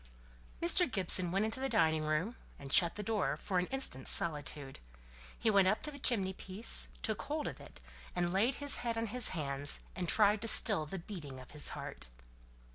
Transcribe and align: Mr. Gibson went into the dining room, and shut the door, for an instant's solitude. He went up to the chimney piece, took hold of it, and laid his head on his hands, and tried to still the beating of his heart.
Mr. 0.63 0.89
Gibson 0.91 1.29
went 1.31 1.45
into 1.45 1.59
the 1.59 1.69
dining 1.69 2.01
room, 2.03 2.35
and 2.57 2.73
shut 2.73 2.95
the 2.95 3.03
door, 3.03 3.37
for 3.37 3.59
an 3.59 3.67
instant's 3.67 4.09
solitude. 4.09 4.79
He 5.39 5.51
went 5.51 5.67
up 5.67 5.83
to 5.83 5.91
the 5.91 5.99
chimney 5.99 6.33
piece, 6.33 6.87
took 7.03 7.21
hold 7.21 7.45
of 7.47 7.61
it, 7.61 7.79
and 8.15 8.33
laid 8.33 8.55
his 8.55 8.77
head 8.77 8.97
on 8.97 9.05
his 9.05 9.29
hands, 9.37 9.79
and 9.95 10.09
tried 10.09 10.41
to 10.41 10.47
still 10.47 10.87
the 10.87 10.97
beating 10.97 11.37
of 11.39 11.51
his 11.51 11.69
heart. 11.77 12.07